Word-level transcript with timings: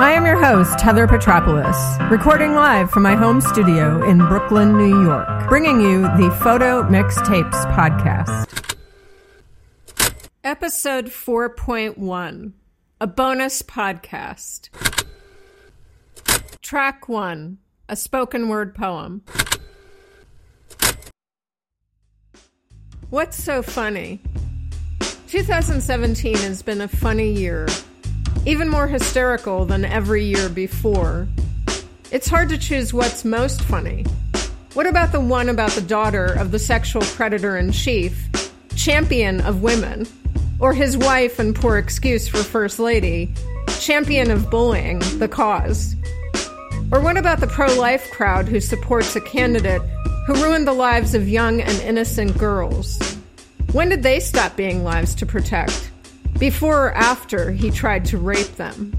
I 0.00 0.12
am 0.12 0.24
your 0.24 0.42
host, 0.42 0.80
Heather 0.80 1.06
Petropoulos, 1.06 2.10
recording 2.10 2.54
live 2.54 2.90
from 2.90 3.02
my 3.02 3.14
home 3.14 3.42
studio 3.42 4.02
in 4.02 4.16
Brooklyn, 4.16 4.74
New 4.74 5.04
York, 5.04 5.46
bringing 5.50 5.78
you 5.78 6.00
the 6.00 6.34
Photo 6.42 6.82
Mixtapes 6.84 7.70
podcast. 7.74 8.76
Episode 10.42 11.08
4.1 11.08 12.52
A 12.98 13.06
bonus 13.06 13.60
podcast. 13.60 14.70
Track 16.62 17.06
1 17.06 17.58
A 17.90 17.94
spoken 17.94 18.48
word 18.48 18.74
poem. 18.74 19.22
What's 23.10 23.36
so 23.36 23.60
funny? 23.60 24.22
2017 25.26 26.36
has 26.36 26.62
been 26.62 26.80
a 26.80 26.88
funny 26.88 27.34
year, 27.34 27.68
even 28.46 28.68
more 28.68 28.88
hysterical 28.88 29.64
than 29.64 29.84
every 29.84 30.24
year 30.24 30.48
before. 30.48 31.28
It's 32.10 32.28
hard 32.28 32.48
to 32.48 32.58
choose 32.58 32.92
what's 32.92 33.24
most 33.24 33.60
funny. 33.62 34.04
What 34.74 34.86
about 34.86 35.12
the 35.12 35.20
one 35.20 35.48
about 35.48 35.72
the 35.72 35.80
daughter 35.80 36.26
of 36.26 36.50
the 36.50 36.58
sexual 36.58 37.02
predator 37.02 37.56
in 37.58 37.72
chief, 37.72 38.28
champion 38.76 39.40
of 39.42 39.62
women, 39.62 40.06
or 40.58 40.72
his 40.72 40.96
wife 40.96 41.38
and 41.38 41.54
poor 41.54 41.76
excuse 41.76 42.28
for 42.28 42.38
First 42.38 42.78
Lady, 42.78 43.32
champion 43.80 44.30
of 44.30 44.50
bullying, 44.50 45.00
the 45.18 45.28
cause? 45.28 45.94
Or 46.92 47.00
what 47.00 47.16
about 47.16 47.40
the 47.40 47.46
pro 47.46 47.74
life 47.74 48.10
crowd 48.10 48.48
who 48.48 48.60
supports 48.60 49.14
a 49.16 49.20
candidate 49.20 49.82
who 50.26 50.34
ruined 50.34 50.66
the 50.66 50.72
lives 50.72 51.14
of 51.14 51.28
young 51.28 51.60
and 51.60 51.82
innocent 51.82 52.36
girls? 52.38 52.98
When 53.72 53.88
did 53.88 54.02
they 54.02 54.18
stop 54.18 54.56
being 54.56 54.82
lives 54.82 55.14
to 55.16 55.26
protect? 55.26 55.89
Before 56.40 56.86
or 56.86 56.92
after 56.94 57.52
he 57.52 57.70
tried 57.70 58.06
to 58.06 58.16
rape 58.16 58.56
them? 58.56 58.98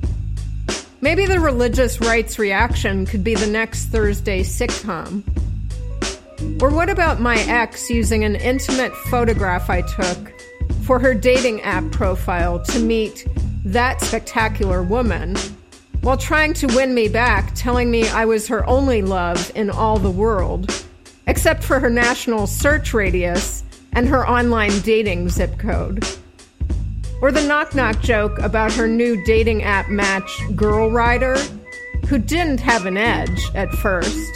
Maybe 1.01 1.25
the 1.25 1.39
religious 1.39 1.99
rights 1.99 2.37
reaction 2.37 3.07
could 3.07 3.23
be 3.23 3.33
the 3.33 3.47
next 3.47 3.85
Thursday 3.85 4.43
sitcom. 4.43 5.23
Or 6.61 6.69
what 6.69 6.87
about 6.87 7.19
my 7.19 7.39
ex 7.39 7.89
using 7.89 8.23
an 8.23 8.35
intimate 8.35 8.95
photograph 8.95 9.71
I 9.71 9.81
took 9.81 10.31
for 10.83 10.99
her 10.99 11.15
dating 11.15 11.61
app 11.61 11.91
profile 11.91 12.59
to 12.65 12.79
meet 12.79 13.27
that 13.65 14.01
spectacular 14.01 14.83
woman 14.83 15.35
while 16.01 16.17
trying 16.17 16.53
to 16.53 16.67
win 16.67 16.93
me 16.93 17.07
back, 17.07 17.53
telling 17.55 17.89
me 17.89 18.07
I 18.09 18.25
was 18.25 18.47
her 18.49 18.63
only 18.69 19.01
love 19.01 19.51
in 19.55 19.71
all 19.71 19.97
the 19.97 20.11
world, 20.11 20.85
except 21.25 21.63
for 21.63 21.79
her 21.79 21.89
national 21.89 22.45
search 22.45 22.93
radius 22.93 23.63
and 23.93 24.07
her 24.07 24.29
online 24.29 24.79
dating 24.81 25.29
zip 25.29 25.57
code. 25.57 26.05
Or 27.21 27.31
the 27.31 27.43
knock 27.43 27.75
knock 27.75 27.99
joke 28.01 28.39
about 28.39 28.73
her 28.73 28.87
new 28.87 29.23
dating 29.23 29.63
app 29.63 29.89
match, 29.89 30.41
Girl 30.55 30.89
Rider, 30.89 31.37
who 32.07 32.17
didn't 32.17 32.59
have 32.59 32.85
an 32.85 32.97
edge 32.97 33.49
at 33.53 33.71
first, 33.73 34.31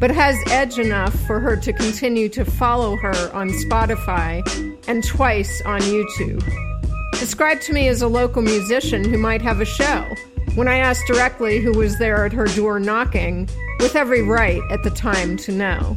but 0.00 0.10
has 0.10 0.36
edge 0.50 0.78
enough 0.78 1.14
for 1.26 1.40
her 1.40 1.56
to 1.56 1.72
continue 1.72 2.28
to 2.30 2.44
follow 2.44 2.96
her 2.96 3.30
on 3.34 3.50
Spotify 3.50 4.42
and 4.88 5.04
twice 5.04 5.60
on 5.66 5.80
YouTube. 5.82 6.42
Described 7.12 7.62
to 7.62 7.72
me 7.72 7.88
as 7.88 8.02
a 8.02 8.08
local 8.08 8.42
musician 8.42 9.04
who 9.04 9.18
might 9.18 9.42
have 9.42 9.60
a 9.60 9.64
show 9.66 10.04
when 10.54 10.68
I 10.68 10.78
asked 10.78 11.06
directly 11.06 11.60
who 11.60 11.72
was 11.72 11.98
there 11.98 12.26
at 12.26 12.32
her 12.32 12.46
door 12.46 12.78
knocking, 12.78 13.48
with 13.78 13.96
every 13.96 14.22
right 14.22 14.60
at 14.70 14.82
the 14.82 14.90
time 14.90 15.36
to 15.38 15.52
know. 15.52 15.96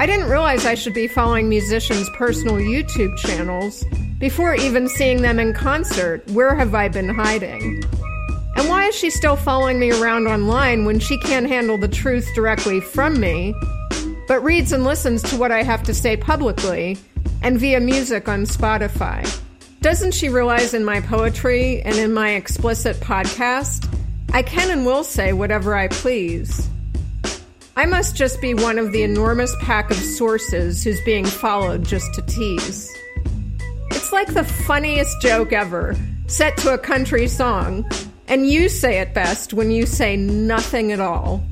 I 0.00 0.06
didn't 0.06 0.30
realize 0.30 0.64
I 0.64 0.76
should 0.76 0.94
be 0.94 1.08
following 1.08 1.50
musicians' 1.50 2.08
personal 2.14 2.54
YouTube 2.54 3.18
channels 3.18 3.84
before 4.18 4.54
even 4.54 4.88
seeing 4.88 5.20
them 5.20 5.38
in 5.38 5.52
concert. 5.52 6.26
Where 6.30 6.54
have 6.54 6.74
I 6.74 6.88
been 6.88 7.10
hiding? 7.10 7.84
And 8.56 8.66
why 8.66 8.86
is 8.86 8.94
she 8.94 9.10
still 9.10 9.36
following 9.36 9.78
me 9.78 9.92
around 9.92 10.26
online 10.26 10.86
when 10.86 11.00
she 11.00 11.18
can't 11.18 11.46
handle 11.46 11.76
the 11.76 11.86
truth 11.86 12.26
directly 12.34 12.80
from 12.80 13.20
me, 13.20 13.54
but 14.26 14.42
reads 14.42 14.72
and 14.72 14.84
listens 14.84 15.22
to 15.24 15.36
what 15.36 15.52
I 15.52 15.62
have 15.64 15.82
to 15.82 15.92
say 15.92 16.16
publicly 16.16 16.96
and 17.42 17.60
via 17.60 17.78
music 17.78 18.26
on 18.26 18.46
Spotify? 18.46 19.28
Doesn't 19.82 20.14
she 20.14 20.30
realize 20.30 20.72
in 20.72 20.82
my 20.82 21.02
poetry 21.02 21.82
and 21.82 21.96
in 21.96 22.14
my 22.14 22.30
explicit 22.36 22.96
podcast, 23.00 23.86
I 24.32 24.44
can 24.44 24.70
and 24.70 24.86
will 24.86 25.04
say 25.04 25.34
whatever 25.34 25.76
I 25.76 25.88
please? 25.88 26.69
I 27.76 27.86
must 27.86 28.16
just 28.16 28.40
be 28.40 28.54
one 28.54 28.78
of 28.78 28.92
the 28.92 29.02
enormous 29.02 29.54
pack 29.60 29.90
of 29.90 29.96
sources 29.96 30.82
who's 30.82 31.00
being 31.02 31.24
followed 31.24 31.84
just 31.84 32.12
to 32.14 32.22
tease. 32.22 32.90
It's 33.90 34.12
like 34.12 34.34
the 34.34 34.44
funniest 34.44 35.20
joke 35.22 35.52
ever, 35.52 35.96
set 36.26 36.56
to 36.58 36.74
a 36.74 36.78
country 36.78 37.28
song, 37.28 37.88
and 38.28 38.48
you 38.48 38.68
say 38.68 38.98
it 38.98 39.14
best 39.14 39.52
when 39.52 39.70
you 39.70 39.86
say 39.86 40.16
nothing 40.16 40.92
at 40.92 41.00
all. 41.00 41.44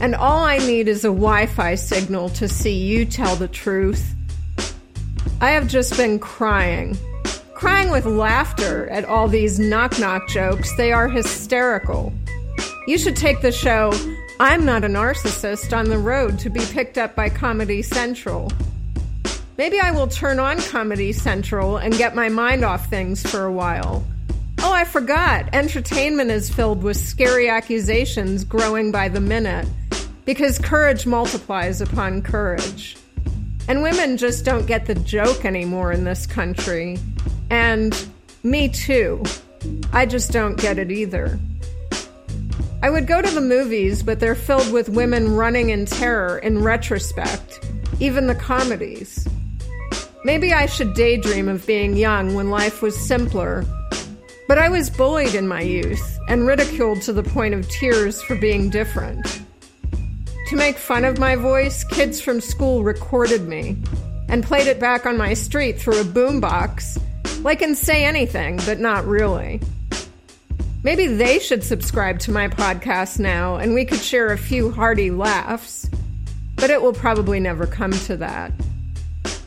And 0.00 0.14
all 0.14 0.44
I 0.44 0.58
need 0.58 0.88
is 0.88 1.04
a 1.04 1.08
Wi 1.08 1.46
Fi 1.46 1.74
signal 1.76 2.30
to 2.30 2.48
see 2.48 2.74
you 2.74 3.04
tell 3.04 3.36
the 3.36 3.48
truth. 3.48 4.14
I 5.40 5.50
have 5.50 5.68
just 5.68 5.96
been 5.96 6.18
crying. 6.18 6.96
Crying 7.54 7.90
with 7.90 8.04
laughter 8.04 8.88
at 8.90 9.04
all 9.04 9.28
these 9.28 9.58
knock 9.58 9.98
knock 9.98 10.28
jokes. 10.28 10.74
They 10.76 10.92
are 10.92 11.08
hysterical. 11.08 12.12
You 12.86 12.98
should 12.98 13.16
take 13.16 13.40
the 13.40 13.52
show 13.52 13.92
I'm 14.40 14.64
not 14.64 14.82
a 14.82 14.88
narcissist 14.88 15.76
on 15.76 15.88
the 15.88 15.98
road 15.98 16.40
to 16.40 16.50
be 16.50 16.60
picked 16.60 16.98
up 16.98 17.14
by 17.14 17.28
Comedy 17.28 17.82
Central. 17.82 18.50
Maybe 19.56 19.78
I 19.78 19.92
will 19.92 20.08
turn 20.08 20.40
on 20.40 20.60
Comedy 20.60 21.12
Central 21.12 21.76
and 21.76 21.96
get 21.96 22.16
my 22.16 22.28
mind 22.28 22.64
off 22.64 22.90
things 22.90 23.24
for 23.24 23.44
a 23.44 23.52
while. 23.52 24.04
Oh, 24.58 24.72
I 24.72 24.84
forgot. 24.84 25.54
Entertainment 25.54 26.32
is 26.32 26.52
filled 26.52 26.82
with 26.82 26.96
scary 26.96 27.48
accusations 27.48 28.42
growing 28.42 28.90
by 28.90 29.08
the 29.08 29.20
minute 29.20 29.68
because 30.24 30.58
courage 30.58 31.06
multiplies 31.06 31.80
upon 31.80 32.20
courage. 32.20 32.96
And 33.68 33.84
women 33.84 34.16
just 34.16 34.44
don't 34.44 34.66
get 34.66 34.86
the 34.86 34.96
joke 34.96 35.44
anymore 35.44 35.92
in 35.92 36.02
this 36.02 36.26
country. 36.26 36.98
And 37.50 37.96
me 38.42 38.68
too. 38.68 39.22
I 39.92 40.06
just 40.06 40.32
don't 40.32 40.58
get 40.58 40.78
it 40.78 40.90
either. 40.90 41.38
I 42.84 42.90
would 42.90 43.06
go 43.06 43.22
to 43.22 43.30
the 43.30 43.40
movies, 43.40 44.02
but 44.02 44.20
they're 44.20 44.34
filled 44.34 44.70
with 44.70 44.90
women 44.90 45.34
running 45.34 45.70
in 45.70 45.86
terror 45.86 46.36
in 46.36 46.62
retrospect, 46.62 47.66
even 47.98 48.26
the 48.26 48.34
comedies. 48.34 49.26
Maybe 50.22 50.52
I 50.52 50.66
should 50.66 50.92
daydream 50.92 51.48
of 51.48 51.66
being 51.66 51.96
young 51.96 52.34
when 52.34 52.50
life 52.50 52.82
was 52.82 52.94
simpler. 52.94 53.64
But 54.48 54.58
I 54.58 54.68
was 54.68 54.90
bullied 54.90 55.34
in 55.34 55.48
my 55.48 55.62
youth 55.62 56.18
and 56.28 56.46
ridiculed 56.46 57.00
to 57.02 57.14
the 57.14 57.22
point 57.22 57.54
of 57.54 57.66
tears 57.70 58.20
for 58.22 58.34
being 58.34 58.68
different. 58.68 59.40
To 60.48 60.56
make 60.56 60.76
fun 60.76 61.06
of 61.06 61.18
my 61.18 61.36
voice, 61.36 61.84
kids 61.84 62.20
from 62.20 62.42
school 62.42 62.84
recorded 62.84 63.48
me 63.48 63.78
and 64.28 64.44
played 64.44 64.66
it 64.66 64.78
back 64.78 65.06
on 65.06 65.16
my 65.16 65.32
street 65.32 65.80
through 65.80 66.02
a 66.02 66.04
boombox, 66.04 67.00
like 67.42 67.62
and 67.62 67.78
say 67.78 68.04
anything, 68.04 68.58
but 68.66 68.78
not 68.78 69.06
really. 69.06 69.62
Maybe 70.84 71.06
they 71.06 71.38
should 71.38 71.64
subscribe 71.64 72.18
to 72.20 72.30
my 72.30 72.46
podcast 72.46 73.18
now 73.18 73.56
and 73.56 73.72
we 73.72 73.86
could 73.86 74.00
share 74.00 74.32
a 74.32 74.38
few 74.38 74.70
hearty 74.70 75.10
laughs. 75.10 75.88
But 76.56 76.68
it 76.68 76.82
will 76.82 76.92
probably 76.92 77.40
never 77.40 77.66
come 77.66 77.92
to 77.92 78.18
that. 78.18 78.52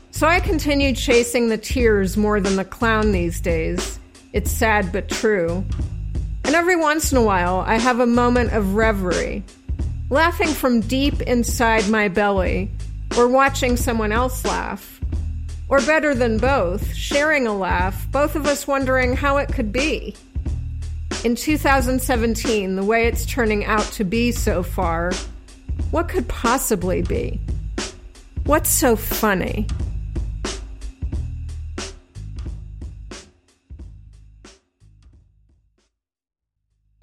So 0.09 0.27
I 0.27 0.39
continue 0.39 0.95
chasing 0.95 1.47
the 1.47 1.59
tears 1.59 2.17
more 2.17 2.39
than 2.39 2.55
the 2.55 2.65
clown 2.65 3.11
these 3.11 3.39
days. 3.39 3.99
It's 4.33 4.49
sad 4.51 4.91
but 4.91 5.09
true. 5.09 5.63
And 6.43 6.55
every 6.55 6.75
once 6.75 7.11
in 7.11 7.19
a 7.19 7.23
while, 7.23 7.63
I 7.67 7.75
have 7.75 7.99
a 7.99 8.07
moment 8.07 8.53
of 8.53 8.73
reverie, 8.73 9.43
laughing 10.09 10.47
from 10.47 10.81
deep 10.81 11.21
inside 11.21 11.87
my 11.87 12.07
belly, 12.07 12.71
or 13.15 13.27
watching 13.27 13.77
someone 13.77 14.11
else 14.11 14.43
laugh. 14.43 14.99
Or 15.69 15.81
better 15.81 16.15
than 16.15 16.39
both, 16.39 16.95
sharing 16.95 17.45
a 17.45 17.55
laugh, 17.55 18.07
both 18.11 18.35
of 18.35 18.47
us 18.47 18.65
wondering 18.65 19.15
how 19.15 19.37
it 19.37 19.53
could 19.53 19.71
be. 19.71 20.15
In 21.23 21.35
2017, 21.35 22.75
the 22.75 22.83
way 22.83 23.07
it's 23.07 23.25
turning 23.25 23.65
out 23.65 23.83
to 23.93 24.03
be 24.03 24.31
so 24.31 24.61
far, 24.61 25.11
what 25.89 26.07
could 26.07 26.27
possibly 26.27 27.01
be? 27.01 27.41
What's 28.45 28.69
so 28.69 28.95
funny? 28.95 29.65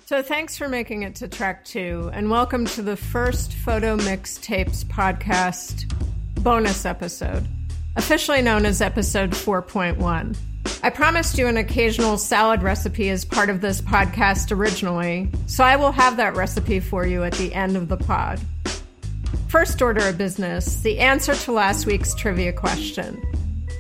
So, 0.06 0.22
thanks 0.22 0.56
for 0.56 0.68
making 0.68 1.02
it 1.02 1.16
to 1.16 1.28
track 1.28 1.64
two, 1.64 2.08
and 2.14 2.30
welcome 2.30 2.66
to 2.66 2.82
the 2.82 2.96
first 2.96 3.52
Photo 3.52 3.96
Mixtapes 3.96 4.84
podcast 4.84 5.92
bonus 6.40 6.86
episode, 6.86 7.48
officially 7.96 8.42
known 8.42 8.64
as 8.64 8.80
episode 8.80 9.32
4.1. 9.32 10.36
I 10.84 10.90
promised 10.90 11.38
you 11.38 11.46
an 11.46 11.56
occasional 11.56 12.18
salad 12.18 12.62
recipe 12.62 13.08
as 13.08 13.24
part 13.24 13.48
of 13.48 13.62
this 13.62 13.80
podcast 13.80 14.54
originally, 14.54 15.30
so 15.46 15.64
I 15.64 15.76
will 15.76 15.92
have 15.92 16.18
that 16.18 16.36
recipe 16.36 16.78
for 16.78 17.06
you 17.06 17.24
at 17.24 17.32
the 17.32 17.54
end 17.54 17.78
of 17.78 17.88
the 17.88 17.96
pod. 17.96 18.38
First 19.48 19.80
order 19.80 20.06
of 20.06 20.18
business 20.18 20.82
the 20.82 20.98
answer 20.98 21.34
to 21.34 21.52
last 21.52 21.86
week's 21.86 22.14
trivia 22.14 22.52
question. 22.52 23.18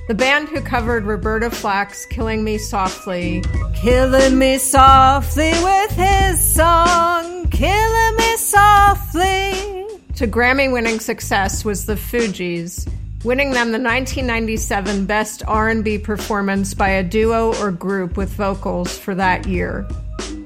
The 0.08 0.14
band 0.14 0.48
who 0.48 0.62
covered 0.62 1.04
Roberta 1.04 1.50
Flack's 1.50 2.06
Killing 2.06 2.42
Me 2.42 2.56
Softly, 2.56 3.44
killing 3.74 4.38
me 4.38 4.56
softly 4.56 5.52
with 5.62 5.90
his 5.90 6.54
song, 6.54 7.50
killing 7.50 8.16
me 8.16 8.36
softly, 8.38 9.86
to 10.14 10.26
Grammy 10.26 10.72
winning 10.72 11.00
success 11.00 11.66
was 11.66 11.84
the 11.84 11.96
Fugees, 11.96 12.90
winning 13.24 13.50
them 13.50 13.72
the 13.72 13.78
1997 13.78 15.06
Best 15.06 15.42
R&B 15.48 15.98
Performance 15.98 16.74
by 16.74 16.90
a 16.90 17.02
Duo 17.02 17.54
or 17.54 17.70
Group 17.70 18.16
with 18.16 18.28
Vocals 18.30 18.96
for 18.96 19.14
that 19.14 19.46
year. 19.46 19.88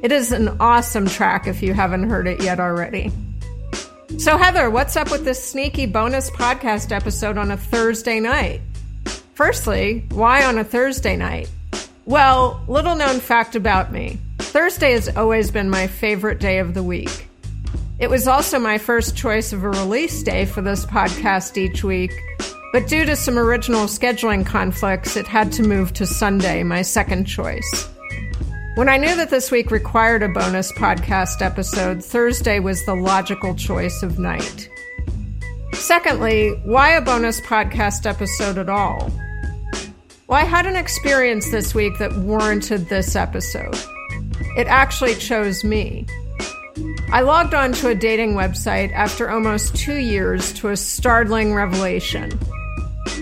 It 0.03 0.13
is 0.13 0.31
an 0.31 0.57
awesome 0.61 1.09
track 1.09 1.47
if 1.49 1.61
you 1.61 1.75
haven't 1.75 2.09
heard 2.09 2.29
it 2.29 2.43
yet 2.43 2.61
already. 2.61 3.11
So, 4.19 4.37
Heather, 4.37 4.71
what's 4.71 4.97
up 4.97 5.11
with 5.11 5.25
this 5.25 5.43
sneaky 5.43 5.87
bonus 5.87 6.31
podcast 6.31 6.93
episode 6.93 7.37
on 7.37 7.51
a 7.51 7.57
Thursday 7.57 8.21
night? 8.21 8.61
Firstly, 9.35 10.05
why 10.11 10.45
on 10.45 10.59
a 10.59 10.65
Thursday 10.65 11.17
night? 11.17 11.51
Well, 12.05 12.65
little 12.69 12.97
known 12.97 13.21
fact 13.21 13.55
about 13.55 13.93
me 13.93 14.19
Thursday 14.39 14.93
has 14.93 15.15
always 15.15 15.51
been 15.51 15.69
my 15.69 15.87
favorite 15.87 16.41
day 16.41 16.59
of 16.59 16.73
the 16.75 16.83
week. 16.83 17.29
It 17.99 18.09
was 18.09 18.27
also 18.27 18.59
my 18.59 18.79
first 18.79 19.17
choice 19.17 19.53
of 19.53 19.65
a 19.65 19.69
release 19.69 20.23
day 20.23 20.47
for 20.47 20.63
this 20.63 20.87
podcast 20.87 21.59
each 21.59 21.85
week, 21.85 22.13
but 22.73 22.87
due 22.87 23.05
to 23.05 23.17
some 23.17 23.38
original 23.38 23.87
scheduling 23.87 24.44
conflicts, 24.44 25.17
it 25.17 25.26
had 25.26 25.50
to 25.53 25.62
move 25.62 25.93
to 25.94 26.06
Sunday, 26.06 26.62
my 26.62 26.82
second 26.82 27.25
choice. 27.25 27.88
When 28.75 28.88
I 28.88 28.97
knew 28.97 29.17
that 29.17 29.31
this 29.31 29.50
week 29.50 29.70
required 29.70 30.23
a 30.23 30.29
bonus 30.29 30.70
podcast 30.73 31.43
episode, 31.43 32.05
Thursday 32.05 32.61
was 32.61 32.85
the 32.85 32.94
logical 32.94 33.55
choice 33.55 34.03
of 34.03 34.19
night. 34.19 34.69
Secondly, 35.73 36.50
why 36.65 36.91
a 36.91 37.00
bonus 37.00 37.41
podcast 37.41 38.06
episode 38.06 38.59
at 38.59 38.69
all? 38.69 39.11
Well, 40.29 40.38
I 40.38 40.44
had 40.44 40.67
an 40.67 40.76
experience 40.76 41.50
this 41.50 41.75
week 41.75 41.99
that 41.99 42.14
warranted 42.19 42.88
this 42.88 43.17
episode. 43.17 43.79
It 44.56 44.67
actually 44.67 45.14
chose 45.14 45.64
me. 45.64 46.06
I 47.11 47.23
logged 47.23 47.55
on 47.55 47.73
to 47.73 47.88
a 47.88 47.94
dating 47.94 48.35
website 48.35 48.93
after 48.93 49.31
almost 49.31 49.75
two 49.75 49.97
years 49.97 50.53
to 50.55 50.69
a 50.69 50.76
startling 50.76 51.55
revelation. 51.55 52.38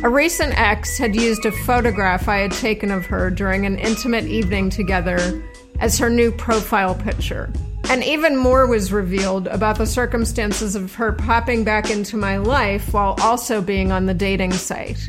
A 0.02 0.10
recent 0.10 0.58
ex 0.58 0.98
had 0.98 1.16
used 1.16 1.46
a 1.46 1.52
photograph 1.52 2.28
I 2.28 2.36
had 2.38 2.52
taken 2.52 2.90
of 2.90 3.06
her 3.06 3.30
during 3.30 3.64
an 3.64 3.78
intimate 3.78 4.26
evening 4.26 4.68
together 4.68 5.42
as 5.80 5.98
her 5.98 6.10
new 6.10 6.30
profile 6.30 6.94
picture. 6.94 7.50
And 7.88 8.04
even 8.04 8.36
more 8.36 8.66
was 8.66 8.92
revealed 8.92 9.46
about 9.46 9.78
the 9.78 9.86
circumstances 9.86 10.76
of 10.76 10.94
her 10.96 11.12
popping 11.12 11.64
back 11.64 11.90
into 11.90 12.18
my 12.18 12.36
life 12.36 12.92
while 12.92 13.16
also 13.22 13.62
being 13.62 13.90
on 13.90 14.04
the 14.04 14.14
dating 14.14 14.52
site. 14.52 15.00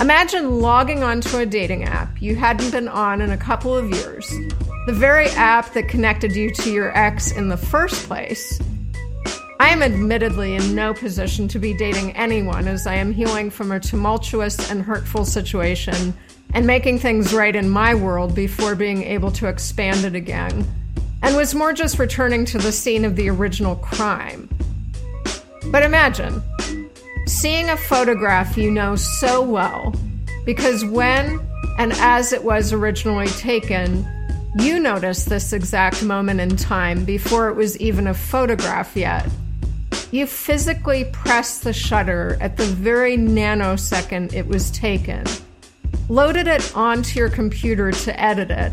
Imagine 0.00 0.60
logging 0.60 1.02
onto 1.02 1.38
a 1.38 1.46
dating 1.46 1.84
app 1.84 2.20
you 2.20 2.36
hadn't 2.36 2.72
been 2.72 2.88
on 2.88 3.22
in 3.22 3.30
a 3.30 3.38
couple 3.38 3.74
of 3.74 3.88
years, 3.88 4.28
the 4.86 4.92
very 4.92 5.28
app 5.30 5.72
that 5.72 5.88
connected 5.88 6.36
you 6.36 6.50
to 6.50 6.70
your 6.70 6.96
ex 6.96 7.32
in 7.32 7.48
the 7.48 7.56
first 7.56 8.06
place. 8.06 8.60
I 9.60 9.68
am 9.68 9.82
admittedly 9.82 10.56
in 10.56 10.74
no 10.74 10.92
position 10.94 11.46
to 11.48 11.60
be 11.60 11.74
dating 11.74 12.16
anyone 12.16 12.66
as 12.66 12.88
I 12.88 12.96
am 12.96 13.12
healing 13.12 13.50
from 13.50 13.70
a 13.70 13.78
tumultuous 13.78 14.68
and 14.68 14.82
hurtful 14.82 15.24
situation 15.24 16.12
and 16.52 16.66
making 16.66 16.98
things 16.98 17.32
right 17.32 17.54
in 17.54 17.70
my 17.70 17.94
world 17.94 18.34
before 18.34 18.74
being 18.74 19.04
able 19.04 19.30
to 19.32 19.46
expand 19.46 20.04
it 20.04 20.16
again, 20.16 20.66
and 21.22 21.36
was 21.36 21.54
more 21.54 21.72
just 21.72 22.00
returning 22.00 22.44
to 22.46 22.58
the 22.58 22.72
scene 22.72 23.04
of 23.04 23.14
the 23.14 23.30
original 23.30 23.76
crime. 23.76 24.48
But 25.70 25.84
imagine 25.84 26.42
seeing 27.26 27.70
a 27.70 27.76
photograph 27.76 28.56
you 28.56 28.72
know 28.72 28.96
so 28.96 29.40
well, 29.40 29.94
because 30.44 30.84
when 30.84 31.40
and 31.78 31.92
as 31.94 32.32
it 32.32 32.42
was 32.42 32.72
originally 32.72 33.28
taken, 33.28 34.06
you 34.58 34.80
noticed 34.80 35.28
this 35.28 35.52
exact 35.52 36.02
moment 36.02 36.40
in 36.40 36.56
time 36.56 37.04
before 37.04 37.48
it 37.48 37.54
was 37.54 37.78
even 37.78 38.08
a 38.08 38.14
photograph 38.14 38.96
yet. 38.96 39.26
You 40.14 40.28
physically 40.28 41.06
pressed 41.06 41.64
the 41.64 41.72
shutter 41.72 42.38
at 42.40 42.56
the 42.56 42.66
very 42.66 43.16
nanosecond 43.16 44.32
it 44.32 44.46
was 44.46 44.70
taken, 44.70 45.24
loaded 46.08 46.46
it 46.46 46.76
onto 46.76 47.18
your 47.18 47.28
computer 47.28 47.90
to 47.90 48.20
edit 48.20 48.52
it. 48.52 48.72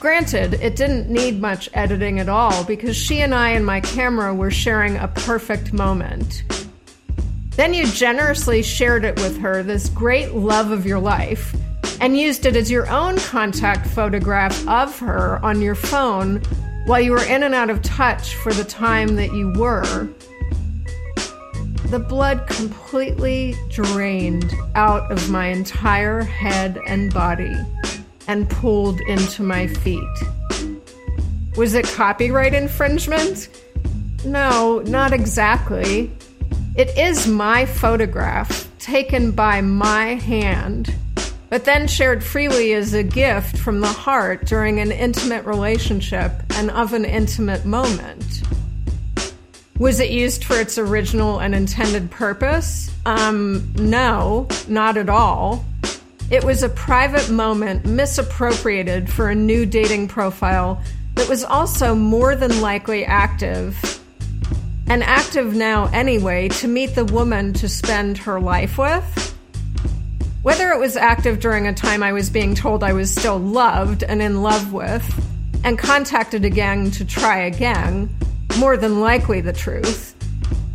Granted, 0.00 0.54
it 0.54 0.74
didn't 0.74 1.10
need 1.10 1.42
much 1.42 1.68
editing 1.74 2.20
at 2.20 2.30
all 2.30 2.64
because 2.64 2.96
she 2.96 3.20
and 3.20 3.34
I 3.34 3.50
and 3.50 3.66
my 3.66 3.82
camera 3.82 4.34
were 4.34 4.50
sharing 4.50 4.96
a 4.96 5.08
perfect 5.08 5.74
moment. 5.74 6.42
Then 7.54 7.74
you 7.74 7.86
generously 7.86 8.62
shared 8.62 9.04
it 9.04 9.16
with 9.16 9.38
her, 9.40 9.62
this 9.62 9.90
great 9.90 10.32
love 10.32 10.70
of 10.70 10.86
your 10.86 11.00
life, 11.00 11.54
and 12.00 12.16
used 12.16 12.46
it 12.46 12.56
as 12.56 12.70
your 12.70 12.88
own 12.88 13.18
contact 13.18 13.86
photograph 13.88 14.66
of 14.66 14.98
her 15.00 15.38
on 15.44 15.60
your 15.60 15.74
phone 15.74 16.40
while 16.86 16.98
you 16.98 17.12
were 17.12 17.24
in 17.24 17.42
and 17.42 17.54
out 17.54 17.68
of 17.68 17.82
touch 17.82 18.36
for 18.36 18.54
the 18.54 18.64
time 18.64 19.16
that 19.16 19.34
you 19.34 19.52
were. 19.58 20.08
The 21.92 21.98
blood 21.98 22.46
completely 22.46 23.54
drained 23.68 24.54
out 24.74 25.12
of 25.12 25.28
my 25.28 25.48
entire 25.48 26.22
head 26.22 26.78
and 26.86 27.12
body 27.12 27.54
and 28.26 28.48
pulled 28.48 28.98
into 29.02 29.42
my 29.42 29.66
feet. 29.66 30.02
Was 31.54 31.74
it 31.74 31.84
copyright 31.84 32.54
infringement? 32.54 33.50
No, 34.24 34.78
not 34.86 35.12
exactly. 35.12 36.10
It 36.76 36.96
is 36.96 37.28
my 37.28 37.66
photograph 37.66 38.70
taken 38.78 39.30
by 39.30 39.60
my 39.60 40.14
hand, 40.14 40.94
but 41.50 41.66
then 41.66 41.86
shared 41.86 42.24
freely 42.24 42.72
as 42.72 42.94
a 42.94 43.02
gift 43.02 43.58
from 43.58 43.80
the 43.80 43.86
heart 43.86 44.46
during 44.46 44.80
an 44.80 44.92
intimate 44.92 45.44
relationship 45.44 46.32
and 46.54 46.70
of 46.70 46.94
an 46.94 47.04
intimate 47.04 47.66
moment. 47.66 48.42
Was 49.78 50.00
it 50.00 50.10
used 50.10 50.44
for 50.44 50.60
its 50.60 50.78
original 50.78 51.40
and 51.40 51.54
intended 51.54 52.10
purpose? 52.10 52.90
Um, 53.06 53.72
no, 53.76 54.46
not 54.68 54.96
at 54.96 55.08
all. 55.08 55.64
It 56.30 56.44
was 56.44 56.62
a 56.62 56.68
private 56.68 57.30
moment 57.30 57.84
misappropriated 57.84 59.10
for 59.10 59.28
a 59.28 59.34
new 59.34 59.66
dating 59.66 60.08
profile 60.08 60.82
that 61.14 61.28
was 61.28 61.44
also 61.44 61.94
more 61.94 62.36
than 62.36 62.60
likely 62.60 63.04
active 63.04 64.00
and 64.88 65.02
active 65.02 65.54
now 65.54 65.86
anyway 65.92 66.48
to 66.48 66.68
meet 66.68 66.94
the 66.94 67.04
woman 67.04 67.52
to 67.54 67.68
spend 67.68 68.18
her 68.18 68.40
life 68.40 68.78
with. 68.78 69.36
Whether 70.42 70.70
it 70.70 70.78
was 70.78 70.96
active 70.96 71.40
during 71.40 71.66
a 71.66 71.72
time 71.72 72.02
I 72.02 72.12
was 72.12 72.28
being 72.28 72.54
told 72.54 72.82
I 72.82 72.92
was 72.92 73.14
still 73.14 73.38
loved 73.38 74.02
and 74.02 74.20
in 74.20 74.42
love 74.42 74.72
with, 74.72 75.04
and 75.64 75.78
contacted 75.78 76.44
again 76.44 76.90
to 76.92 77.04
try 77.04 77.44
again, 77.44 78.10
more 78.58 78.76
than 78.76 79.00
likely 79.00 79.40
the 79.40 79.52
truth, 79.52 80.14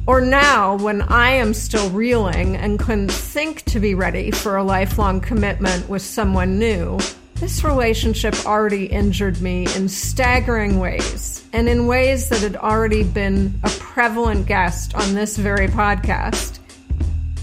or 0.06 0.22
now 0.22 0.78
when 0.78 1.02
I 1.02 1.32
am 1.32 1.54
still 1.54 1.90
reeling 1.90 2.56
and 2.56 2.80
couldn't 2.80 3.12
think 3.12 3.64
to 3.66 3.80
be 3.80 3.94
ready 3.94 4.32
for 4.32 4.56
a 4.56 4.64
lifelong 4.64 5.20
commitment 5.20 5.90
with 5.90 6.02
someone 6.02 6.58
new, 6.58 6.98
this 7.36 7.64
relationship 7.64 8.34
already 8.46 8.86
injured 8.86 9.42
me 9.42 9.68
in 9.76 9.88
staggering 9.90 10.80
ways, 10.80 11.46
and 11.54 11.70
in 11.70 11.86
ways 11.86 12.30
that 12.30 12.40
had 12.40 12.56
already 12.56 13.04
been 13.04 13.60
a 13.64 13.70
prevalent 13.70 14.48
guest 14.48 14.96
on 14.96 15.14
this 15.14 15.38
very 15.38 15.68
podcast. 15.68 16.60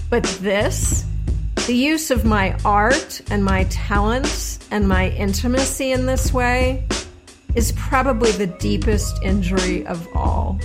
But 0.09 0.23
this, 0.41 1.05
the 1.67 1.75
use 1.75 2.11
of 2.11 2.25
my 2.25 2.57
art 2.65 3.21
and 3.31 3.45
my 3.45 3.63
talents 3.65 4.59
and 4.69 4.87
my 4.87 5.09
intimacy 5.09 5.91
in 5.91 6.05
this 6.05 6.33
way, 6.33 6.83
is 7.55 7.71
probably 7.73 8.31
the 8.31 8.47
deepest 8.47 9.21
injury 9.23 9.85
of 9.87 10.07
all. 10.15 10.59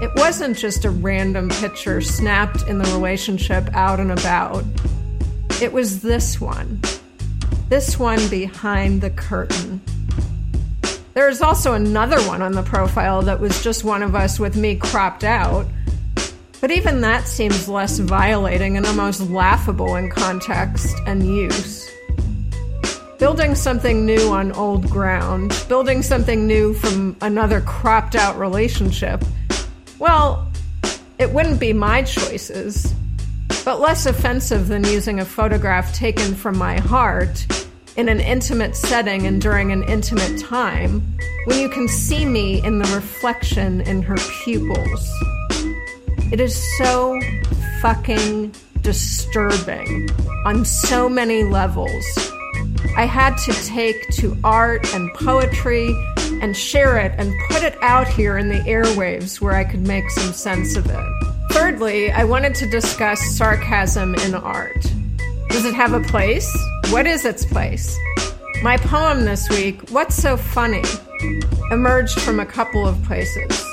It 0.00 0.10
wasn't 0.14 0.56
just 0.56 0.84
a 0.84 0.90
random 0.90 1.48
picture 1.48 2.00
snapped 2.00 2.62
in 2.68 2.78
the 2.78 2.84
relationship 2.92 3.68
out 3.74 3.98
and 3.98 4.12
about. 4.12 4.64
It 5.60 5.72
was 5.72 6.02
this 6.02 6.40
one 6.40 6.80
this 7.68 7.98
one 7.98 8.26
behind 8.28 9.02
the 9.02 9.10
curtain. 9.10 9.80
There 11.12 11.28
is 11.28 11.42
also 11.42 11.74
another 11.74 12.18
one 12.22 12.40
on 12.40 12.52
the 12.52 12.62
profile 12.62 13.20
that 13.22 13.40
was 13.40 13.62
just 13.62 13.84
one 13.84 14.02
of 14.02 14.14
us 14.14 14.40
with 14.40 14.56
me 14.56 14.76
cropped 14.76 15.24
out. 15.24 15.66
But 16.60 16.70
even 16.70 17.02
that 17.02 17.28
seems 17.28 17.68
less 17.68 17.98
violating 17.98 18.76
and 18.76 18.86
almost 18.86 19.20
laughable 19.28 19.96
in 19.96 20.10
context 20.10 20.96
and 21.06 21.26
use. 21.26 21.90
Building 23.18 23.56
something 23.56 24.06
new 24.06 24.30
on 24.30 24.52
old 24.52 24.88
ground, 24.88 25.52
building 25.68 26.02
something 26.02 26.46
new 26.46 26.72
from 26.74 27.16
another 27.20 27.60
cropped 27.60 28.14
out 28.14 28.38
relationship, 28.38 29.24
well, 29.98 30.48
it 31.18 31.32
wouldn't 31.32 31.58
be 31.58 31.72
my 31.72 32.02
choices 32.02 32.94
but 33.64 33.80
less 33.80 34.06
offensive 34.06 34.68
than 34.68 34.84
using 34.84 35.20
a 35.20 35.24
photograph 35.24 35.92
taken 35.92 36.34
from 36.34 36.56
my 36.56 36.78
heart 36.78 37.46
in 37.96 38.08
an 38.08 38.20
intimate 38.20 38.76
setting 38.76 39.26
and 39.26 39.42
during 39.42 39.72
an 39.72 39.82
intimate 39.82 40.40
time 40.40 41.02
when 41.44 41.58
you 41.58 41.68
can 41.68 41.88
see 41.88 42.24
me 42.24 42.64
in 42.64 42.78
the 42.78 42.86
reflection 42.94 43.80
in 43.82 44.00
her 44.00 44.16
pupils. 44.44 45.12
It 46.30 46.40
is 46.40 46.56
so 46.78 47.20
fucking 47.82 48.54
disturbing 48.80 50.08
on 50.46 50.64
so 50.64 51.08
many 51.08 51.42
levels. 51.42 52.32
I 52.96 53.06
had 53.06 53.36
to 53.38 53.52
take 53.66 54.08
to 54.16 54.36
art 54.42 54.92
and 54.94 55.12
poetry 55.14 55.94
and 56.40 56.56
share 56.56 56.98
it 56.98 57.12
and 57.18 57.32
put 57.48 57.62
it 57.62 57.76
out 57.82 58.08
here 58.08 58.38
in 58.38 58.48
the 58.48 58.60
airwaves 58.60 59.40
where 59.40 59.54
I 59.54 59.64
could 59.64 59.86
make 59.86 60.10
some 60.10 60.32
sense 60.32 60.76
of 60.76 60.86
it. 60.86 61.28
Thirdly, 61.52 62.10
I 62.10 62.24
wanted 62.24 62.54
to 62.56 62.68
discuss 62.68 63.20
sarcasm 63.36 64.14
in 64.16 64.34
art. 64.34 64.80
Does 65.48 65.64
it 65.64 65.74
have 65.74 65.92
a 65.92 66.00
place? 66.00 66.50
What 66.90 67.06
is 67.06 67.24
its 67.24 67.44
place? 67.44 67.96
My 68.62 68.76
poem 68.76 69.24
this 69.24 69.48
week, 69.48 69.90
What's 69.90 70.16
So 70.16 70.36
Funny, 70.36 70.82
emerged 71.70 72.20
from 72.20 72.40
a 72.40 72.46
couple 72.46 72.86
of 72.86 73.00
places. 73.04 73.64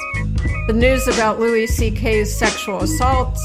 The 0.68 0.74
news 0.74 1.08
about 1.08 1.40
Louis 1.40 1.68
C.K.'s 1.68 2.36
sexual 2.36 2.84
assaults, 2.84 3.44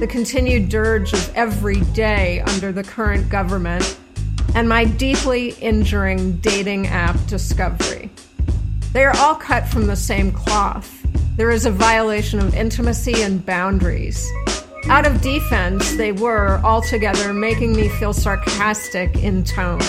the 0.00 0.06
continued 0.06 0.68
dirge 0.68 1.12
of 1.12 1.34
every 1.34 1.80
day 1.92 2.40
under 2.40 2.72
the 2.72 2.82
current 2.84 3.28
government, 3.28 3.97
and 4.54 4.68
my 4.68 4.84
deeply 4.84 5.50
injuring 5.60 6.36
dating 6.38 6.86
app 6.86 7.16
discovery. 7.26 8.10
They 8.92 9.04
are 9.04 9.16
all 9.18 9.34
cut 9.34 9.68
from 9.68 9.86
the 9.86 9.96
same 9.96 10.32
cloth. 10.32 10.94
There 11.36 11.50
is 11.50 11.66
a 11.66 11.70
violation 11.70 12.40
of 12.40 12.54
intimacy 12.54 13.22
and 13.22 13.44
boundaries. 13.44 14.26
Out 14.86 15.06
of 15.06 15.20
defense, 15.20 15.96
they 15.96 16.12
were 16.12 16.60
altogether 16.64 17.32
making 17.34 17.76
me 17.76 17.88
feel 17.88 18.12
sarcastic 18.12 19.16
in 19.16 19.44
tone. 19.44 19.82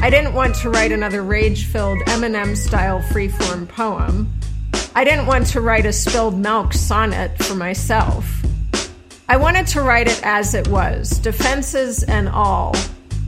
I 0.00 0.08
didn't 0.08 0.32
want 0.32 0.54
to 0.56 0.70
write 0.70 0.90
another 0.90 1.22
rage 1.22 1.66
filled 1.66 1.98
Eminem 2.06 2.56
style 2.56 3.00
freeform 3.00 3.68
poem. 3.68 4.32
I 4.94 5.04
didn't 5.04 5.26
want 5.26 5.46
to 5.48 5.60
write 5.60 5.84
a 5.84 5.92
spilled 5.92 6.38
milk 6.38 6.72
sonnet 6.72 7.36
for 7.42 7.54
myself. 7.54 8.26
I 9.28 9.36
wanted 9.36 9.66
to 9.68 9.82
write 9.82 10.08
it 10.08 10.20
as 10.24 10.54
it 10.54 10.66
was, 10.68 11.18
defenses 11.18 12.02
and 12.02 12.28
all, 12.28 12.74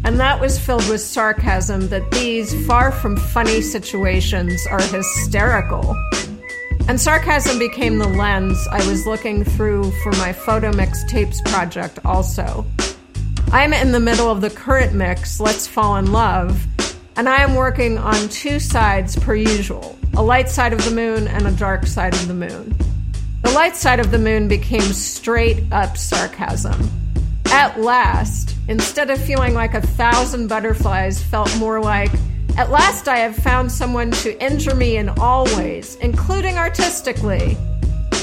and 0.04 0.19
that 0.19 0.40
was 0.40 0.59
filled 0.59 0.88
with 0.88 1.00
sarcasm 1.00 1.88
that 1.88 2.11
these 2.11 2.66
far 2.66 2.90
from 2.90 3.16
funny 3.16 3.61
situations 3.61 4.66
are 4.66 4.83
hysterical. 4.83 5.97
And 6.88 7.00
sarcasm 7.00 7.59
became 7.59 7.99
the 7.99 8.09
lens 8.09 8.66
I 8.71 8.87
was 8.88 9.07
looking 9.07 9.45
through 9.45 9.90
for 10.02 10.12
my 10.12 10.33
photo 10.33 10.73
mix 10.73 11.04
tapes 11.04 11.40
project, 11.42 11.99
also. 12.04 12.66
I'm 13.52 13.73
in 13.73 13.92
the 13.92 14.00
middle 14.00 14.30
of 14.30 14.40
the 14.40 14.50
current 14.50 14.95
mix, 14.95 15.40
Let's 15.40 15.66
Fall 15.66 15.97
in 15.97 16.12
Love, 16.12 16.66
and 17.16 17.28
I 17.28 17.42
am 17.42 17.54
working 17.54 17.99
on 17.99 18.28
two 18.28 18.59
sides 18.59 19.16
per 19.16 19.35
usual 19.35 19.97
a 20.16 20.23
light 20.23 20.49
side 20.49 20.73
of 20.73 20.85
the 20.85 20.90
moon 20.90 21.28
and 21.28 21.47
a 21.47 21.52
dark 21.52 21.87
side 21.87 22.14
of 22.14 22.26
the 22.26 22.35
moon. 22.35 22.75
The 23.42 23.52
light 23.52 23.76
side 23.76 24.00
of 24.00 24.11
the 24.11 24.19
moon 24.19 24.49
became 24.49 24.80
straight 24.80 25.62
up 25.73 25.97
sarcasm. 25.97 26.90
At 27.47 27.80
last, 27.80 28.50
instead 28.70 29.10
of 29.10 29.20
feeling 29.20 29.52
like 29.52 29.74
a 29.74 29.80
thousand 29.80 30.46
butterflies, 30.46 31.20
felt 31.20 31.54
more 31.58 31.80
like, 31.80 32.12
at 32.56 32.70
last 32.70 33.08
I 33.08 33.18
have 33.18 33.34
found 33.34 33.70
someone 33.70 34.12
to 34.12 34.42
injure 34.42 34.76
me 34.76 34.96
in 34.96 35.08
all 35.08 35.44
ways, 35.56 35.96
including 35.96 36.56
artistically. 36.56 37.56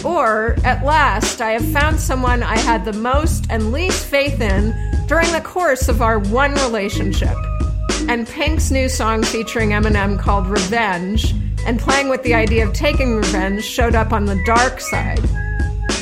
Or, 0.05 0.55
at 0.63 0.85
last, 0.85 1.41
I 1.41 1.51
have 1.51 1.71
found 1.73 1.99
someone 1.99 2.43
I 2.43 2.57
had 2.57 2.85
the 2.85 2.93
most 2.93 3.47
and 3.49 3.73
least 3.73 4.05
faith 4.05 4.39
in 4.39 4.73
during 5.07 5.29
the 5.33 5.41
course 5.41 5.89
of 5.89 6.01
our 6.01 6.17
one 6.17 6.53
relationship. 6.53 7.35
And 8.07 8.25
Pink's 8.25 8.71
new 8.71 8.87
song 8.87 9.23
featuring 9.23 9.71
Eminem 9.71 10.17
called 10.17 10.47
Revenge 10.47 11.35
and 11.65 11.77
playing 11.77 12.07
with 12.07 12.23
the 12.23 12.35
idea 12.35 12.65
of 12.65 12.73
taking 12.73 13.17
revenge 13.17 13.65
showed 13.65 13.95
up 13.95 14.13
on 14.13 14.25
the 14.25 14.41
dark 14.45 14.79
side. 14.79 15.27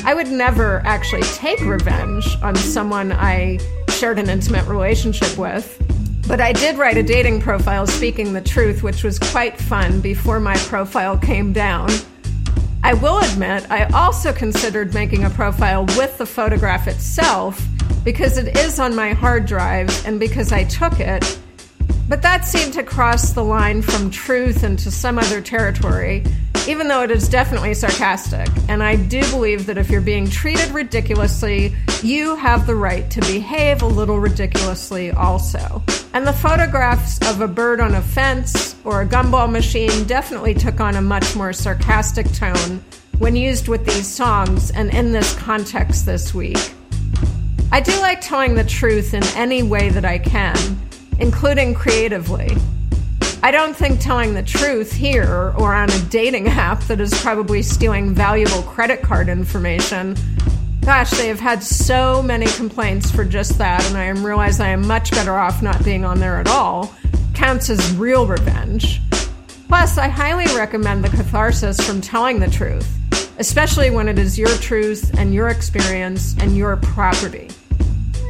I 0.04 0.14
would 0.14 0.28
never 0.28 0.82
actually 0.86 1.22
take 1.22 1.60
revenge 1.62 2.36
on 2.42 2.54
someone 2.54 3.10
I 3.10 3.58
shared 3.96 4.18
an 4.18 4.28
intimate 4.28 4.66
relationship 4.68 5.38
with. 5.38 5.82
But 6.28 6.40
I 6.40 6.52
did 6.52 6.76
write 6.76 6.98
a 6.98 7.02
dating 7.02 7.40
profile 7.40 7.86
speaking 7.86 8.32
the 8.32 8.40
truth, 8.40 8.82
which 8.82 9.02
was 9.02 9.18
quite 9.18 9.58
fun 9.58 10.00
before 10.00 10.38
my 10.38 10.56
profile 10.56 11.16
came 11.16 11.52
down. 11.52 11.88
I 12.84 12.94
will 12.94 13.18
admit, 13.18 13.70
I 13.70 13.84
also 13.86 14.32
considered 14.32 14.92
making 14.92 15.24
a 15.24 15.30
profile 15.30 15.86
with 15.96 16.18
the 16.18 16.26
photograph 16.26 16.86
itself 16.86 17.66
because 18.04 18.36
it 18.36 18.56
is 18.56 18.78
on 18.78 18.94
my 18.94 19.14
hard 19.14 19.46
drive 19.46 19.88
and 20.06 20.20
because 20.20 20.52
I 20.52 20.64
took 20.64 21.00
it 21.00 21.38
but 22.08 22.22
that 22.22 22.44
seemed 22.44 22.72
to 22.74 22.84
cross 22.84 23.32
the 23.32 23.42
line 23.42 23.82
from 23.82 24.10
truth 24.10 24.62
into 24.62 24.92
some 24.92 25.18
other 25.18 25.40
territory, 25.40 26.24
even 26.68 26.88
though 26.88 27.02
it 27.02 27.10
is 27.10 27.28
definitely 27.28 27.74
sarcastic. 27.74 28.48
And 28.68 28.82
I 28.82 28.96
do 28.96 29.20
believe 29.30 29.66
that 29.66 29.78
if 29.78 29.90
you're 29.90 30.00
being 30.00 30.28
treated 30.28 30.70
ridiculously, 30.70 31.74
you 32.02 32.36
have 32.36 32.66
the 32.66 32.74
right 32.74 33.10
to 33.10 33.20
behave 33.20 33.82
a 33.82 33.86
little 33.86 34.18
ridiculously 34.18 35.10
also. 35.10 35.82
And 36.12 36.26
the 36.26 36.32
photographs 36.32 37.18
of 37.28 37.40
a 37.40 37.48
bird 37.48 37.80
on 37.80 37.94
a 37.94 38.02
fence 38.02 38.76
or 38.84 39.02
a 39.02 39.06
gumball 39.06 39.50
machine 39.50 40.04
definitely 40.04 40.54
took 40.54 40.80
on 40.80 40.96
a 40.96 41.02
much 41.02 41.36
more 41.36 41.52
sarcastic 41.52 42.30
tone 42.32 42.84
when 43.18 43.36
used 43.36 43.68
with 43.68 43.84
these 43.86 44.06
songs 44.06 44.70
and 44.70 44.90
in 44.92 45.12
this 45.12 45.34
context 45.34 46.06
this 46.06 46.34
week. 46.34 46.74
I 47.72 47.80
do 47.80 47.98
like 48.00 48.20
telling 48.20 48.54
the 48.54 48.64
truth 48.64 49.14
in 49.14 49.24
any 49.34 49.62
way 49.62 49.88
that 49.90 50.04
I 50.04 50.18
can 50.18 50.56
including 51.18 51.74
creatively. 51.74 52.56
I 53.46 53.52
don't 53.52 53.76
think 53.76 54.00
telling 54.00 54.34
the 54.34 54.42
truth 54.42 54.92
here 54.92 55.54
or 55.56 55.72
on 55.72 55.88
a 55.88 55.98
dating 56.06 56.48
app 56.48 56.80
that 56.88 57.00
is 57.00 57.14
probably 57.22 57.62
stealing 57.62 58.12
valuable 58.12 58.62
credit 58.62 59.02
card 59.02 59.28
information. 59.28 60.16
Gosh, 60.80 61.12
they 61.12 61.28
have 61.28 61.38
had 61.38 61.62
so 61.62 62.20
many 62.20 62.46
complaints 62.46 63.08
for 63.08 63.24
just 63.24 63.56
that, 63.58 63.86
and 63.86 63.96
I 63.96 64.08
realize 64.08 64.58
I 64.58 64.70
am 64.70 64.84
much 64.84 65.12
better 65.12 65.36
off 65.36 65.62
not 65.62 65.84
being 65.84 66.04
on 66.04 66.18
there 66.18 66.40
at 66.40 66.48
all. 66.48 66.92
Counts 67.34 67.70
as 67.70 67.94
real 67.94 68.26
revenge. 68.26 69.00
Plus, 69.68 69.96
I 69.96 70.08
highly 70.08 70.46
recommend 70.56 71.04
the 71.04 71.10
catharsis 71.10 71.78
from 71.86 72.00
telling 72.00 72.40
the 72.40 72.50
truth, 72.50 72.98
especially 73.38 73.90
when 73.90 74.08
it 74.08 74.18
is 74.18 74.36
your 74.36 74.56
truth 74.56 75.16
and 75.18 75.32
your 75.32 75.50
experience 75.50 76.34
and 76.40 76.56
your 76.56 76.78
property. 76.78 77.50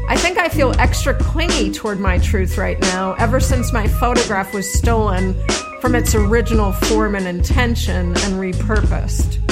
I 0.09 0.17
think 0.17 0.39
I 0.39 0.49
feel 0.49 0.73
extra 0.79 1.15
clingy 1.15 1.73
toward 1.73 1.99
my 1.99 2.19
truth 2.19 2.59
right 2.59 2.79
now 2.81 3.15
ever 3.15 3.41
since 3.41 3.73
my 3.73 3.89
photograph 3.89 4.55
was 4.55 4.73
stolen 4.73 5.35
from 5.81 5.97
its 5.97 6.15
original 6.15 6.71
form 6.73 7.17
and 7.17 7.27
intention 7.27 8.07
and 8.07 8.35
repurposed. 8.35 9.43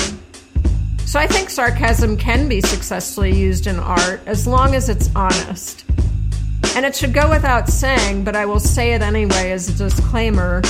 So 1.09 1.19
I 1.19 1.27
think 1.27 1.51
sarcasm 1.51 2.17
can 2.17 2.49
be 2.49 2.61
successfully 2.61 3.33
used 3.33 3.67
in 3.67 3.81
art 3.81 4.21
as 4.27 4.47
long 4.47 4.77
as 4.77 4.89
it's 4.89 5.11
honest. 5.17 5.85
And 6.77 6.87
it 6.87 6.95
should 6.95 7.15
go 7.15 7.29
without 7.29 7.69
saying, 7.69 8.23
but 8.23 8.37
I 8.37 8.47
will 8.47 8.61
say 8.61 8.95
it 8.95 9.03
anyway 9.03 9.51
as 9.51 9.69
a 9.69 9.73
disclaimer. 9.73 10.63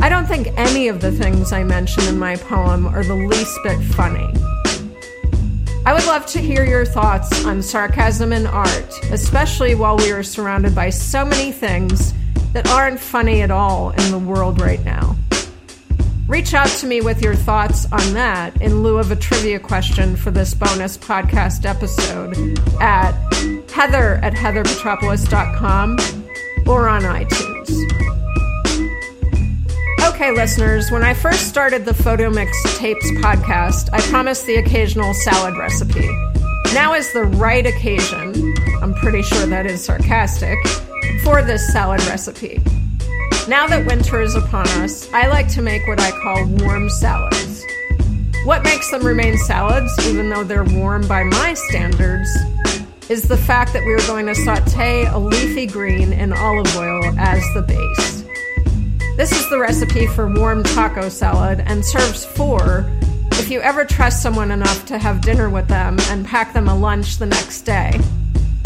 I 0.00 0.08
don't 0.08 0.26
think 0.26 0.48
any 0.58 0.88
of 0.88 1.00
the 1.00 1.12
things 1.12 1.52
I 1.52 1.62
mention 1.62 2.02
in 2.04 2.18
my 2.18 2.34
poem 2.34 2.86
are 2.86 3.04
the 3.04 3.14
least 3.14 3.56
bit 3.62 3.80
funny. 3.94 4.28
I 5.84 5.92
would 5.92 6.06
love 6.06 6.26
to 6.26 6.38
hear 6.38 6.64
your 6.64 6.84
thoughts 6.84 7.44
on 7.44 7.60
sarcasm 7.60 8.32
in 8.32 8.46
art, 8.46 9.04
especially 9.10 9.74
while 9.74 9.96
we 9.96 10.12
are 10.12 10.22
surrounded 10.22 10.76
by 10.76 10.90
so 10.90 11.24
many 11.24 11.50
things 11.50 12.14
that 12.52 12.68
aren't 12.68 13.00
funny 13.00 13.42
at 13.42 13.50
all 13.50 13.90
in 13.90 14.12
the 14.12 14.18
world 14.18 14.60
right 14.60 14.82
now. 14.84 15.16
Reach 16.28 16.54
out 16.54 16.68
to 16.68 16.86
me 16.86 17.00
with 17.00 17.20
your 17.20 17.34
thoughts 17.34 17.90
on 17.90 18.14
that 18.14 18.62
in 18.62 18.82
lieu 18.82 18.96
of 18.98 19.10
a 19.10 19.16
trivia 19.16 19.58
question 19.58 20.14
for 20.14 20.30
this 20.30 20.54
bonus 20.54 20.96
podcast 20.96 21.66
episode 21.66 22.36
at 22.80 23.12
heather 23.70 24.14
at 24.22 24.34
heatherpetropoulos.com 24.34 25.98
or 26.66 26.88
on 26.88 27.02
iTunes. 27.02 27.51
Okay, 30.22 30.30
listeners, 30.30 30.88
when 30.92 31.02
I 31.02 31.14
first 31.14 31.48
started 31.48 31.84
the 31.84 31.94
Photo 31.94 32.30
Mix 32.30 32.56
Tapes 32.78 33.10
podcast, 33.10 33.88
I 33.92 34.00
promised 34.02 34.46
the 34.46 34.54
occasional 34.54 35.14
salad 35.14 35.56
recipe. 35.56 36.08
Now 36.72 36.94
is 36.94 37.12
the 37.12 37.24
right 37.24 37.66
occasion, 37.66 38.54
I'm 38.80 38.94
pretty 38.94 39.22
sure 39.22 39.46
that 39.46 39.66
is 39.66 39.84
sarcastic, 39.84 40.56
for 41.24 41.42
this 41.42 41.72
salad 41.72 42.04
recipe. 42.04 42.62
Now 43.48 43.66
that 43.66 43.84
winter 43.88 44.22
is 44.22 44.36
upon 44.36 44.68
us, 44.68 45.12
I 45.12 45.26
like 45.26 45.48
to 45.54 45.60
make 45.60 45.88
what 45.88 45.98
I 45.98 46.12
call 46.12 46.46
warm 46.46 46.88
salads. 46.88 47.64
What 48.44 48.62
makes 48.62 48.92
them 48.92 49.04
remain 49.04 49.36
salads, 49.38 49.92
even 50.06 50.30
though 50.30 50.44
they're 50.44 50.62
warm 50.62 51.04
by 51.08 51.24
my 51.24 51.54
standards, 51.54 52.30
is 53.08 53.26
the 53.26 53.36
fact 53.36 53.72
that 53.72 53.84
we 53.84 53.92
are 53.92 54.06
going 54.06 54.26
to 54.26 54.36
saute 54.36 55.04
a 55.04 55.18
leafy 55.18 55.66
green 55.66 56.12
in 56.12 56.32
olive 56.32 56.76
oil 56.76 57.12
as 57.18 57.42
the 57.54 57.62
base. 57.62 58.11
This 59.16 59.30
is 59.32 59.48
the 59.50 59.58
recipe 59.58 60.06
for 60.06 60.26
warm 60.26 60.64
taco 60.64 61.10
salad 61.10 61.62
and 61.66 61.84
serves 61.84 62.24
four 62.24 62.90
if 63.32 63.50
you 63.50 63.60
ever 63.60 63.84
trust 63.84 64.22
someone 64.22 64.50
enough 64.50 64.86
to 64.86 64.96
have 64.96 65.20
dinner 65.20 65.50
with 65.50 65.68
them 65.68 65.98
and 66.08 66.24
pack 66.24 66.54
them 66.54 66.66
a 66.66 66.74
lunch 66.74 67.18
the 67.18 67.26
next 67.26 67.62
day. 67.62 68.00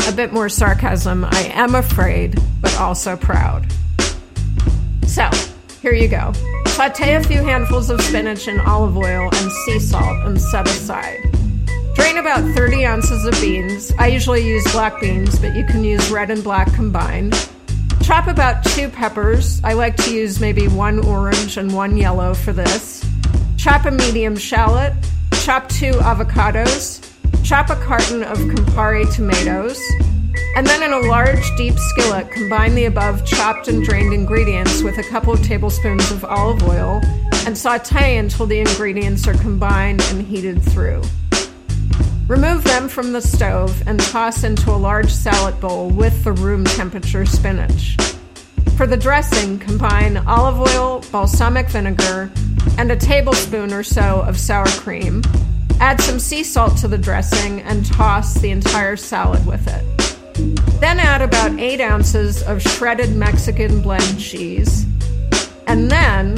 A 0.07 0.13
bit 0.13 0.33
more 0.33 0.49
sarcasm, 0.49 1.25
I 1.25 1.51
am 1.53 1.75
afraid, 1.75 2.41
but 2.61 2.79
also 2.79 3.17
proud. 3.17 3.67
So, 5.05 5.29
here 5.83 5.95
you 5.95 6.07
go. 6.07 6.33
Saute 6.67 7.15
a 7.15 7.25
few 7.25 7.43
handfuls 7.43 7.91
of 7.91 8.01
spinach 8.01 8.47
in 8.47 8.61
olive 8.61 8.97
oil 8.97 9.29
and 9.33 9.51
sea 9.51 9.81
salt 9.81 10.27
and 10.27 10.41
set 10.41 10.69
aside. 10.69 11.19
Drain 11.97 12.19
about 12.19 12.55
30 12.55 12.87
ounces 12.87 13.25
of 13.25 13.33
beans. 13.41 13.91
I 13.99 14.07
usually 14.07 14.47
use 14.47 14.63
black 14.71 15.01
beans, 15.01 15.41
but 15.41 15.57
you 15.57 15.65
can 15.65 15.83
use 15.83 16.09
red 16.09 16.31
and 16.31 16.45
black 16.45 16.73
combined. 16.73 17.35
Chop 18.07 18.29
about 18.29 18.65
two 18.65 18.89
peppers. 18.89 19.61
I 19.65 19.73
like 19.73 19.97
to 19.97 20.15
use 20.15 20.39
maybe 20.39 20.69
one 20.69 21.05
orange 21.05 21.57
and 21.57 21.75
one 21.75 21.97
yellow 21.97 22.35
for 22.35 22.53
this. 22.53 23.05
Chop 23.57 23.85
a 23.85 23.91
medium 23.91 24.37
shallot. 24.37 24.93
Chop 25.43 25.69
two 25.69 25.91
avocados. 25.91 27.05
Chop 27.43 27.69
a 27.69 27.75
carton 27.75 28.23
of 28.23 28.39
Campari 28.39 29.13
tomatoes. 29.13 29.83
And 30.55 30.65
then 30.69 30.85
in 30.85 30.93
a 30.93 31.01
large, 31.01 31.45
deep 31.57 31.75
skillet, 31.77 32.31
combine 32.31 32.77
the 32.77 32.85
above 32.85 33.27
chopped 33.27 33.67
and 33.67 33.85
drained 33.85 34.15
ingredients 34.15 34.85
with 34.85 34.99
a 34.99 35.03
couple 35.11 35.33
of 35.33 35.43
tablespoons 35.43 36.09
of 36.13 36.25
olive 36.25 36.63
oil 36.63 37.01
and 37.45 37.59
saute 37.59 38.19
until 38.19 38.47
the 38.47 38.61
ingredients 38.61 39.27
are 39.27 39.35
combined 39.35 40.01
and 40.13 40.25
heated 40.25 40.63
through. 40.63 41.03
Remove 42.29 42.65
them 42.65 42.89
from 42.89 43.13
the 43.13 43.21
stove 43.21 43.87
and 43.87 44.01
toss 44.01 44.43
into 44.43 44.71
a 44.71 44.77
large 44.77 45.13
salad 45.13 45.61
bowl 45.61 45.91
with 45.91 46.25
the 46.25 46.33
room 46.33 46.65
temperature 46.65 47.25
spinach. 47.25 47.97
For 48.77 48.85
the 48.85 48.97
dressing, 48.97 49.61
combine 49.61 50.17
olive 50.27 50.61
oil, 50.61 51.05
balsamic 51.13 51.69
vinegar, 51.69 52.33
and 52.79 52.91
a 52.91 52.97
tablespoon 52.97 53.73
or 53.73 53.85
so 53.85 54.23
of 54.23 54.37
sour 54.39 54.67
cream. 54.67 55.23
Add 55.79 56.01
some 56.01 56.19
sea 56.19 56.43
salt 56.43 56.77
to 56.79 56.89
the 56.89 56.99
dressing 56.99 57.61
and 57.63 57.87
toss 57.87 58.35
the 58.35 58.51
entire 58.51 58.97
salad 58.97 59.47
with 59.47 59.65
it. 59.69 59.85
Then 60.81 60.99
add 60.99 61.23
about 61.23 61.59
8 61.59 61.81
ounces 61.81 62.43
of 62.43 62.61
shredded 62.61 63.15
Mexican 63.15 63.81
blend 63.81 64.19
cheese. 64.19 64.85
And 65.69 65.91
then 65.91 66.37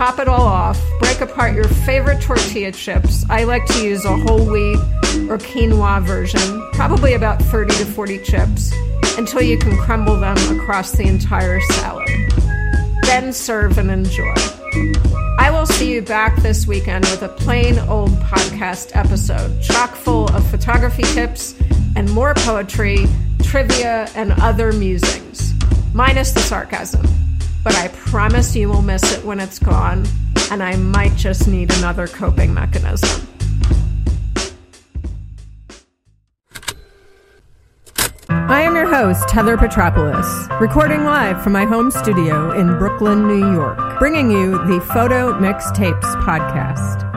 top 0.00 0.18
it 0.18 0.28
all 0.28 0.46
off, 0.46 0.82
break 0.98 1.20
apart 1.20 1.54
your 1.54 1.68
favorite 1.68 2.22
tortilla 2.22 2.72
chips. 2.72 3.26
I 3.28 3.44
like 3.44 3.66
to 3.66 3.84
use 3.84 4.06
a 4.06 4.16
whole 4.16 4.46
wheat 4.50 4.78
or 5.28 5.36
quinoa 5.36 6.02
version, 6.02 6.66
probably 6.72 7.12
about 7.12 7.42
30 7.42 7.74
to 7.74 7.84
40 7.84 8.18
chips, 8.20 8.72
until 9.18 9.42
you 9.42 9.58
can 9.58 9.76
crumble 9.76 10.16
them 10.16 10.38
across 10.58 10.92
the 10.92 11.02
entire 11.02 11.60
salad. 11.60 12.08
Then 13.02 13.30
serve 13.30 13.76
and 13.76 13.90
enjoy. 13.90 14.32
I 15.38 15.50
will 15.52 15.66
see 15.66 15.92
you 15.92 16.00
back 16.00 16.34
this 16.36 16.66
weekend 16.66 17.04
with 17.04 17.20
a 17.20 17.28
plain 17.28 17.78
old 17.80 18.12
podcast 18.20 18.96
episode, 18.96 19.60
chock 19.60 19.94
full 19.94 20.34
of 20.34 20.50
photography 20.50 21.02
tips 21.02 21.54
and 21.94 22.10
more 22.10 22.32
poetry, 22.36 23.04
trivia, 23.42 24.08
and 24.14 24.32
other 24.40 24.72
musings, 24.72 25.52
minus 25.92 26.32
the 26.32 26.40
sarcasm 26.40 27.06
but 27.62 27.74
I 27.74 27.88
promise 27.88 28.56
you 28.56 28.68
will 28.68 28.82
miss 28.82 29.16
it 29.16 29.24
when 29.24 29.40
it's 29.40 29.58
gone, 29.58 30.06
and 30.50 30.62
I 30.62 30.76
might 30.76 31.14
just 31.16 31.48
need 31.48 31.72
another 31.78 32.06
coping 32.06 32.54
mechanism. 32.54 33.26
I 38.28 38.62
am 38.62 38.74
your 38.74 38.88
host, 38.88 39.30
Heather 39.30 39.56
Petropoulos, 39.56 40.60
recording 40.60 41.04
live 41.04 41.42
from 41.42 41.52
my 41.52 41.64
home 41.64 41.90
studio 41.90 42.52
in 42.52 42.78
Brooklyn, 42.78 43.26
New 43.26 43.52
York, 43.52 43.98
bringing 43.98 44.30
you 44.30 44.52
the 44.66 44.80
Photo 44.92 45.38
Mixtapes 45.38 46.14
podcast. 46.24 47.09